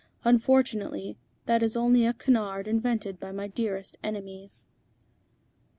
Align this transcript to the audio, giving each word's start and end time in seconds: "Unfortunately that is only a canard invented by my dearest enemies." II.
"Unfortunately 0.23 1.15
that 1.45 1.61
is 1.61 1.77
only 1.77 2.07
a 2.07 2.13
canard 2.13 2.67
invented 2.67 3.19
by 3.19 3.31
my 3.31 3.47
dearest 3.47 3.99
enemies." 4.03 4.65
II. 4.67 4.71